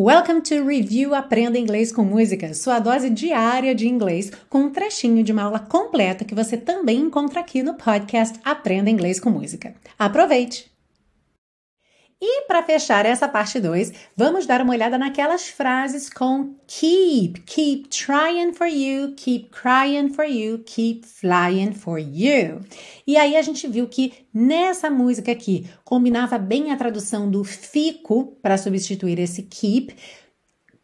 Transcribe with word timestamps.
Welcome 0.00 0.42
to 0.42 0.64
Review 0.64 1.12
Aprenda 1.12 1.58
Inglês 1.58 1.90
com 1.90 2.04
Música, 2.04 2.54
sua 2.54 2.78
dose 2.78 3.10
diária 3.10 3.74
de 3.74 3.88
inglês, 3.88 4.30
com 4.48 4.60
um 4.60 4.70
trechinho 4.70 5.24
de 5.24 5.32
uma 5.32 5.42
aula 5.42 5.58
completa 5.58 6.24
que 6.24 6.36
você 6.36 6.56
também 6.56 7.00
encontra 7.00 7.40
aqui 7.40 7.64
no 7.64 7.74
podcast 7.74 8.38
Aprenda 8.44 8.88
Inglês 8.88 9.18
com 9.18 9.28
Música. 9.28 9.74
Aproveite! 9.98 10.77
E 12.20 12.42
para 12.48 12.64
fechar 12.64 13.06
essa 13.06 13.28
parte 13.28 13.60
2, 13.60 13.92
vamos 14.16 14.44
dar 14.44 14.60
uma 14.60 14.72
olhada 14.72 14.98
naquelas 14.98 15.46
frases 15.46 16.10
com 16.10 16.56
keep. 16.66 17.40
Keep 17.42 17.90
trying 17.90 18.52
for 18.52 18.66
you, 18.66 19.14
keep 19.16 19.50
crying 19.50 20.08
for 20.12 20.24
you, 20.24 20.58
keep 20.66 21.06
flying 21.06 21.72
for 21.72 21.96
you. 21.96 22.60
E 23.06 23.16
aí 23.16 23.36
a 23.36 23.42
gente 23.42 23.68
viu 23.68 23.86
que 23.86 24.12
nessa 24.34 24.90
música 24.90 25.30
aqui 25.30 25.70
combinava 25.84 26.38
bem 26.38 26.72
a 26.72 26.76
tradução 26.76 27.30
do 27.30 27.44
fico 27.44 28.36
para 28.42 28.58
substituir 28.58 29.20
esse 29.20 29.42
keep 29.44 29.94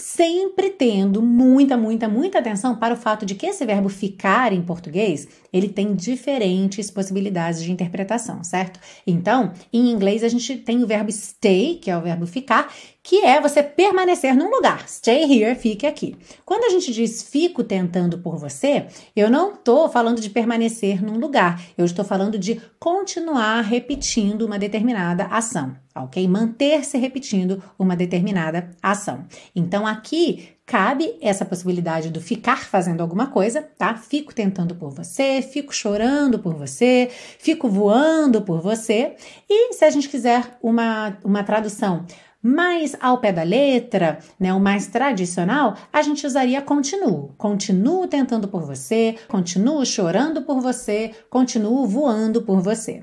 sempre 0.00 0.70
tendo 0.70 1.22
muita, 1.22 1.76
muita, 1.76 2.06
muita 2.06 2.38
atenção 2.38 2.76
para 2.76 2.92
o 2.92 2.96
fato 2.96 3.24
de 3.24 3.34
que 3.34 3.46
esse 3.46 3.64
verbo 3.64 3.88
ficar 3.88 4.52
em 4.52 4.60
português, 4.60 5.26
ele 5.50 5.68
tem 5.68 5.94
diferentes 5.94 6.90
possibilidades 6.90 7.62
de 7.62 7.72
interpretação, 7.72 8.44
certo? 8.44 8.78
Então, 9.06 9.52
em 9.72 9.90
inglês 9.90 10.22
a 10.22 10.28
gente 10.28 10.56
tem 10.58 10.82
o 10.82 10.86
verbo 10.86 11.10
stay, 11.10 11.76
que 11.76 11.90
é 11.90 11.96
o 11.96 12.02
verbo 12.02 12.26
ficar, 12.26 12.70
que 13.06 13.24
é 13.24 13.40
você 13.40 13.62
permanecer 13.62 14.34
num 14.34 14.50
lugar. 14.50 14.88
Stay 14.88 15.22
here, 15.22 15.54
fique 15.54 15.86
aqui. 15.86 16.16
Quando 16.44 16.64
a 16.64 16.70
gente 16.70 16.92
diz 16.92 17.22
fico 17.22 17.62
tentando 17.62 18.18
por 18.18 18.36
você, 18.36 18.88
eu 19.14 19.30
não 19.30 19.54
estou 19.54 19.88
falando 19.88 20.20
de 20.20 20.28
permanecer 20.28 21.00
num 21.00 21.16
lugar, 21.16 21.62
eu 21.78 21.84
estou 21.84 22.04
falando 22.04 22.36
de 22.36 22.60
continuar 22.80 23.60
repetindo 23.60 24.42
uma 24.42 24.58
determinada 24.58 25.26
ação, 25.26 25.76
ok? 25.94 26.26
Manter-se 26.26 26.98
repetindo 26.98 27.62
uma 27.78 27.94
determinada 27.94 28.72
ação. 28.82 29.24
Então 29.54 29.86
aqui 29.86 30.56
cabe 30.66 31.16
essa 31.20 31.44
possibilidade 31.44 32.10
do 32.10 32.20
ficar 32.20 32.66
fazendo 32.66 33.00
alguma 33.00 33.28
coisa, 33.28 33.62
tá? 33.62 33.94
Fico 33.94 34.34
tentando 34.34 34.74
por 34.74 34.90
você, 34.90 35.40
fico 35.40 35.72
chorando 35.72 36.40
por 36.40 36.54
você, 36.54 37.08
fico 37.38 37.68
voando 37.68 38.42
por 38.42 38.60
você. 38.60 39.14
E 39.48 39.74
se 39.74 39.84
a 39.84 39.90
gente 39.90 40.08
quiser 40.08 40.58
uma, 40.60 41.16
uma 41.24 41.44
tradução 41.44 42.04
mais 42.46 42.94
ao 43.00 43.18
pé 43.18 43.32
da 43.32 43.42
letra, 43.42 44.20
né, 44.38 44.54
o 44.54 44.60
mais 44.60 44.86
tradicional, 44.86 45.76
a 45.92 46.00
gente 46.00 46.24
usaria 46.24 46.62
continuo. 46.62 47.34
Continuo 47.36 48.06
tentando 48.06 48.46
por 48.46 48.62
você, 48.62 49.16
continuo 49.26 49.84
chorando 49.84 50.42
por 50.42 50.60
você, 50.60 51.10
continuo 51.28 51.84
voando 51.86 52.42
por 52.42 52.60
você. 52.60 53.02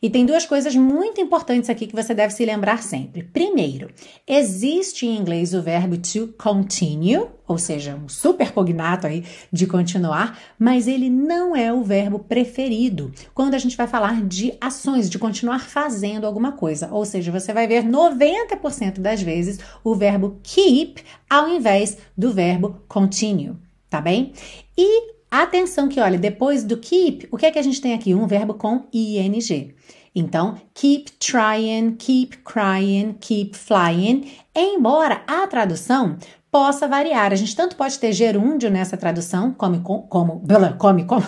E 0.00 0.10
tem 0.10 0.26
duas 0.26 0.46
coisas 0.46 0.74
muito 0.74 1.20
importantes 1.20 1.70
aqui 1.70 1.86
que 1.86 1.94
você 1.94 2.14
deve 2.14 2.32
se 2.32 2.44
lembrar 2.44 2.82
sempre. 2.82 3.22
Primeiro, 3.22 3.90
existe 4.26 5.06
em 5.06 5.16
inglês 5.16 5.54
o 5.54 5.62
verbo 5.62 5.96
to 5.96 6.28
continue, 6.38 7.26
ou 7.46 7.58
seja, 7.58 7.94
um 7.94 8.08
supercognato 8.08 9.06
aí 9.06 9.24
de 9.52 9.66
continuar, 9.66 10.38
mas 10.58 10.86
ele 10.86 11.10
não 11.10 11.54
é 11.54 11.72
o 11.72 11.82
verbo 11.82 12.18
preferido 12.18 13.12
quando 13.34 13.54
a 13.54 13.58
gente 13.58 13.76
vai 13.76 13.86
falar 13.86 14.22
de 14.22 14.54
ações, 14.60 15.08
de 15.10 15.18
continuar 15.18 15.60
fazendo 15.60 16.26
alguma 16.26 16.52
coisa. 16.52 16.88
Ou 16.92 17.04
seja, 17.04 17.30
você 17.30 17.52
vai 17.52 17.66
ver 17.66 17.84
90% 17.84 19.00
das 19.00 19.22
vezes 19.22 19.58
o 19.84 19.94
verbo 19.94 20.38
keep 20.42 21.02
ao 21.28 21.48
invés 21.48 21.96
do 22.16 22.32
verbo 22.32 22.82
continue, 22.88 23.56
tá 23.88 24.00
bem? 24.00 24.32
E 24.76 25.12
Atenção 25.32 25.88
que, 25.88 25.98
olha, 25.98 26.18
depois 26.18 26.62
do 26.62 26.76
keep, 26.76 27.26
o 27.30 27.38
que 27.38 27.46
é 27.46 27.50
que 27.50 27.58
a 27.58 27.62
gente 27.62 27.80
tem 27.80 27.94
aqui? 27.94 28.14
Um 28.14 28.26
verbo 28.26 28.52
com 28.52 28.84
ing. 28.92 29.74
Então, 30.14 30.60
keep 30.74 31.10
trying, 31.12 31.92
keep 31.92 32.36
crying, 32.44 33.16
keep 33.18 33.56
flying. 33.56 34.30
Embora 34.54 35.22
a 35.26 35.46
tradução 35.46 36.18
possa 36.50 36.86
variar. 36.86 37.32
A 37.32 37.34
gente 37.34 37.56
tanto 37.56 37.76
pode 37.76 37.98
ter 37.98 38.12
gerúndio 38.12 38.70
nessa 38.70 38.94
tradução, 38.94 39.54
como, 39.54 39.80
como, 39.80 40.42
como, 40.76 41.06
como, 41.06 41.24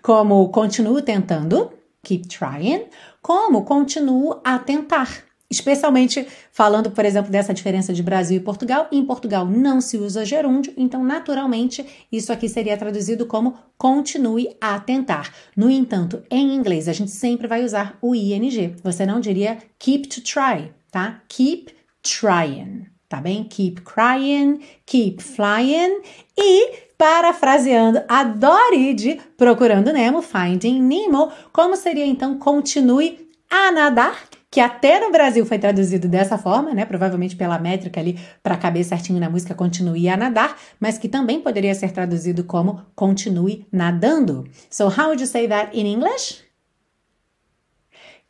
como 0.00 0.48
continuo 0.48 1.02
tentando, 1.02 1.70
keep 2.02 2.26
trying, 2.28 2.86
como 3.20 3.62
continuo 3.66 4.40
a 4.42 4.58
tentar. 4.58 5.29
Especialmente 5.50 6.24
falando, 6.52 6.92
por 6.92 7.04
exemplo, 7.04 7.28
dessa 7.28 7.52
diferença 7.52 7.92
de 7.92 8.04
Brasil 8.04 8.36
e 8.36 8.40
Portugal. 8.40 8.86
Em 8.92 9.04
Portugal 9.04 9.44
não 9.44 9.80
se 9.80 9.96
usa 9.98 10.24
gerúndio, 10.24 10.72
então, 10.76 11.02
naturalmente, 11.02 11.84
isso 12.12 12.32
aqui 12.32 12.48
seria 12.48 12.76
traduzido 12.76 13.26
como 13.26 13.58
continue 13.76 14.56
a 14.60 14.78
tentar. 14.78 15.34
No 15.56 15.68
entanto, 15.68 16.22
em 16.30 16.54
inglês, 16.54 16.86
a 16.86 16.92
gente 16.92 17.10
sempre 17.10 17.48
vai 17.48 17.64
usar 17.64 17.98
o 18.00 18.14
ing. 18.14 18.76
Você 18.84 19.04
não 19.04 19.18
diria 19.18 19.58
keep 19.76 20.06
to 20.06 20.20
try, 20.20 20.72
tá? 20.88 21.20
Keep 21.28 21.74
trying, 22.00 22.86
tá 23.08 23.20
bem? 23.20 23.42
Keep 23.42 23.80
crying, 23.82 24.60
keep 24.86 25.20
flying 25.20 26.00
e 26.38 26.90
parafraseando 26.96 28.02
a 28.06 28.22
Dory 28.22 28.94
de 28.94 29.20
Procurando 29.36 29.92
Nemo, 29.92 30.22
Finding 30.22 30.80
Nemo, 30.80 31.32
como 31.52 31.74
seria 31.74 32.06
então 32.06 32.38
continue 32.38 33.28
a 33.50 33.72
nadar? 33.72 34.28
Que 34.50 34.60
até 34.60 34.98
no 34.98 35.12
Brasil 35.12 35.46
foi 35.46 35.58
traduzido 35.58 36.08
dessa 36.08 36.36
forma, 36.36 36.74
né? 36.74 36.84
Provavelmente 36.84 37.36
pela 37.36 37.58
métrica 37.58 38.00
ali 38.00 38.18
para 38.42 38.56
caber 38.56 38.84
certinho 38.84 39.20
na 39.20 39.30
música 39.30 39.54
continue 39.54 40.08
a 40.08 40.16
nadar, 40.16 40.58
mas 40.80 40.98
que 40.98 41.08
também 41.08 41.40
poderia 41.40 41.74
ser 41.74 41.92
traduzido 41.92 42.42
como 42.42 42.84
continue 42.96 43.66
nadando. 43.70 44.48
So 44.68 44.88
how 44.88 45.06
would 45.06 45.20
you 45.20 45.26
say 45.26 45.46
that 45.46 45.76
in 45.78 45.86
English? 45.86 46.42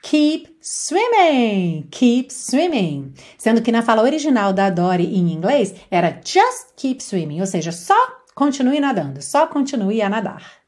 Keep 0.02 0.56
swimming, 0.60 1.86
keep 1.90 2.30
swimming. 2.30 3.12
Sendo 3.38 3.62
que 3.62 3.72
na 3.72 3.82
fala 3.82 4.02
original 4.02 4.52
da 4.52 4.70
Dory 4.70 5.04
em 5.04 5.30
inglês 5.30 5.74
era 5.90 6.20
just 6.24 6.74
keep 6.76 7.02
swimming, 7.02 7.40
ou 7.40 7.46
seja, 7.46 7.72
só 7.72 7.96
continue 8.34 8.80
nadando, 8.80 9.22
só 9.22 9.46
continue 9.46 10.00
a 10.00 10.08
nadar. 10.08 10.59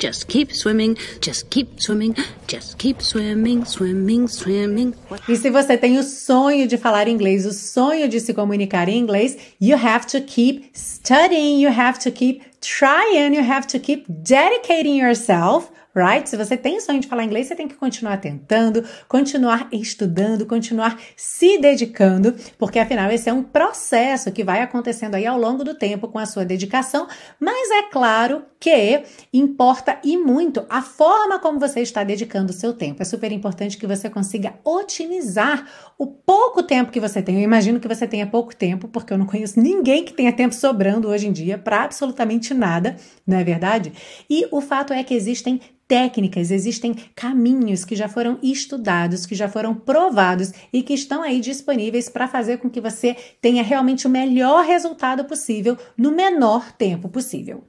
Just 0.00 0.26
keep 0.26 0.52
swimming, 0.52 0.96
just 1.20 1.48
keep 1.50 1.80
swimming, 1.80 2.16
just 2.48 2.78
keep 2.78 3.00
swimming, 3.00 3.64
swimming, 3.64 4.26
swimming. 4.26 4.92
E 5.28 5.36
se 5.36 5.48
você 5.50 5.78
tem 5.78 5.98
o 5.98 6.02
sonho 6.02 6.66
de 6.66 6.76
falar 6.76 7.06
inglês, 7.06 7.46
o 7.46 7.52
sonho 7.52 8.08
de 8.08 8.18
se 8.18 8.34
comunicar 8.34 8.88
em 8.88 8.98
inglês, 8.98 9.36
you 9.60 9.76
have 9.76 10.04
to 10.04 10.20
keep 10.20 10.68
studying, 10.74 11.62
you 11.62 11.70
have 11.70 12.00
to 12.00 12.10
keep 12.10 12.42
trying, 12.64 13.34
you 13.34 13.42
have 13.42 13.66
to 13.68 13.78
keep 13.78 14.06
dedicating 14.08 14.96
yourself 14.96 15.70
right? 15.94 16.28
Se 16.28 16.36
você 16.36 16.56
tem 16.56 16.80
sonho 16.80 17.00
de 17.00 17.06
falar 17.06 17.24
inglês, 17.24 17.46
você 17.46 17.54
tem 17.54 17.68
que 17.68 17.76
continuar 17.76 18.16
tentando, 18.16 18.84
continuar 19.08 19.68
estudando, 19.72 20.44
continuar 20.44 20.98
se 21.16 21.58
dedicando, 21.58 22.34
porque 22.58 22.78
afinal 22.78 23.10
esse 23.10 23.30
é 23.30 23.32
um 23.32 23.42
processo 23.42 24.32
que 24.32 24.42
vai 24.42 24.60
acontecendo 24.60 25.14
aí 25.14 25.24
ao 25.24 25.38
longo 25.38 25.62
do 25.62 25.74
tempo 25.74 26.08
com 26.08 26.18
a 26.18 26.26
sua 26.26 26.44
dedicação, 26.44 27.06
mas 27.38 27.70
é 27.70 27.82
claro 27.90 28.42
que 28.58 29.02
importa 29.32 29.98
e 30.02 30.16
muito 30.16 30.64
a 30.68 30.80
forma 30.82 31.38
como 31.38 31.60
você 31.60 31.80
está 31.80 32.02
dedicando 32.02 32.50
o 32.50 32.54
seu 32.54 32.72
tempo. 32.72 33.02
É 33.02 33.04
super 33.04 33.30
importante 33.30 33.76
que 33.76 33.86
você 33.86 34.08
consiga 34.08 34.54
otimizar 34.64 35.66
o 35.98 36.06
pouco 36.06 36.62
tempo 36.62 36.90
que 36.90 36.98
você 36.98 37.22
tem. 37.22 37.36
Eu 37.36 37.42
imagino 37.42 37.78
que 37.78 37.86
você 37.86 38.08
tenha 38.08 38.26
pouco 38.26 38.56
tempo, 38.56 38.88
porque 38.88 39.12
eu 39.12 39.18
não 39.18 39.26
conheço 39.26 39.60
ninguém 39.60 40.02
que 40.02 40.14
tenha 40.14 40.32
tempo 40.32 40.54
sobrando 40.54 41.08
hoje 41.08 41.28
em 41.28 41.32
dia 41.32 41.58
para 41.58 41.84
absolutamente 41.84 42.53
nada, 42.54 42.96
não 43.26 43.36
é 43.36 43.44
verdade? 43.44 43.92
E 44.28 44.46
o 44.50 44.60
fato 44.60 44.92
é 44.92 45.02
que 45.04 45.14
existem 45.14 45.60
técnicas, 45.86 46.50
existem 46.50 46.94
caminhos 47.14 47.84
que 47.84 47.94
já 47.94 48.08
foram 48.08 48.38
estudados, 48.42 49.26
que 49.26 49.34
já 49.34 49.48
foram 49.48 49.74
provados 49.74 50.52
e 50.72 50.82
que 50.82 50.94
estão 50.94 51.22
aí 51.22 51.40
disponíveis 51.40 52.08
para 52.08 52.26
fazer 52.26 52.58
com 52.58 52.70
que 52.70 52.80
você 52.80 53.14
tenha 53.40 53.62
realmente 53.62 54.06
o 54.06 54.10
melhor 54.10 54.64
resultado 54.64 55.24
possível 55.24 55.76
no 55.96 56.10
menor 56.10 56.72
tempo 56.72 57.08
possível. 57.08 57.64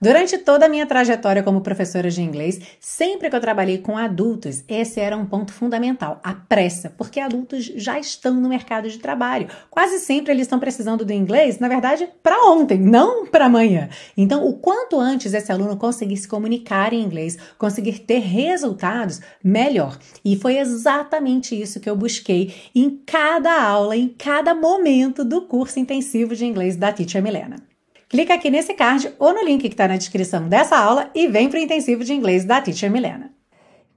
Durante 0.00 0.36
toda 0.38 0.66
a 0.66 0.68
minha 0.68 0.86
trajetória 0.86 1.42
como 1.42 1.60
professora 1.60 2.10
de 2.10 2.20
inglês, 2.20 2.60
sempre 2.78 3.30
que 3.30 3.36
eu 3.36 3.40
trabalhei 3.40 3.78
com 3.78 3.96
adultos, 3.96 4.62
esse 4.68 5.00
era 5.00 5.16
um 5.16 5.24
ponto 5.24 5.52
fundamental, 5.52 6.20
a 6.22 6.34
pressa, 6.34 6.92
porque 6.96 7.20
adultos 7.20 7.64
já 7.76 7.98
estão 7.98 8.34
no 8.34 8.48
mercado 8.48 8.88
de 8.88 8.98
trabalho. 8.98 9.48
Quase 9.70 9.98
sempre 10.00 10.32
eles 10.32 10.42
estão 10.42 10.58
precisando 10.58 11.04
do 11.04 11.12
inglês, 11.12 11.58
na 11.58 11.68
verdade, 11.68 12.08
para 12.22 12.50
ontem, 12.50 12.78
não 12.78 13.26
para 13.26 13.46
amanhã. 13.46 13.88
Então, 14.16 14.46
o 14.46 14.54
quanto 14.54 15.00
antes 15.00 15.32
esse 15.32 15.50
aluno 15.50 15.76
conseguir 15.76 16.16
se 16.16 16.28
comunicar 16.28 16.92
em 16.92 17.02
inglês, 17.02 17.38
conseguir 17.58 18.00
ter 18.00 18.18
resultados, 18.18 19.20
melhor. 19.42 19.98
E 20.24 20.36
foi 20.36 20.58
exatamente 20.58 21.60
isso 21.60 21.80
que 21.80 21.88
eu 21.88 21.96
busquei 21.96 22.54
em 22.74 23.00
cada 23.06 23.62
aula, 23.62 23.96
em 23.96 24.08
cada 24.08 24.54
momento 24.54 25.24
do 25.24 25.42
curso 25.42 25.78
intensivo 25.78 26.34
de 26.34 26.44
inglês 26.44 26.76
da 26.76 26.92
Teacher 26.92 27.22
Milena 27.22 27.73
clica 28.08 28.34
aqui 28.34 28.50
nesse 28.50 28.74
card 28.74 29.14
ou 29.18 29.32
no 29.32 29.44
link 29.44 29.62
que 29.62 29.68
está 29.68 29.88
na 29.88 29.96
descrição 29.96 30.48
dessa 30.48 30.76
aula 30.76 31.10
e 31.14 31.26
vem 31.28 31.48
para 31.48 31.58
o 31.58 31.62
intensivo 31.62 32.04
de 32.04 32.12
inglês 32.12 32.44
da 32.44 32.60
Teacher 32.60 32.90
Milena. 32.90 33.32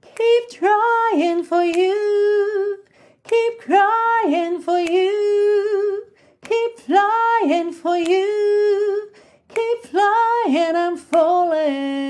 Keep 0.02 0.58
trying 0.58 1.44
for 1.44 1.62
you, 1.62 2.78
keep 3.22 3.62
crying 3.64 4.60
for 4.60 4.78
you, 4.80 6.04
keep 6.42 6.80
flying 6.80 7.72
for 7.72 7.96
you, 7.96 9.10
keep 9.48 9.90
flying, 9.90 10.74
I'm 10.74 10.96
falling. 10.96 12.07